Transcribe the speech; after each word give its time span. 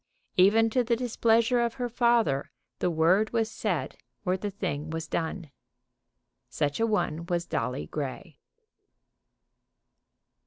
Even 0.35 0.71
to 0.71 0.83
the 0.83 0.95
displeasure 0.95 1.59
of 1.61 1.75
her 1.75 1.87
father 1.87 2.49
the 2.79 2.89
word 2.89 3.31
was 3.33 3.51
said 3.51 3.97
or 4.25 4.35
the 4.35 4.49
thing 4.49 4.89
was 4.89 5.07
done. 5.07 5.51
Such 6.49 6.79
a 6.79 6.87
one 6.87 7.27
was 7.27 7.45
Dolly 7.45 7.85
Grey. 7.85 8.39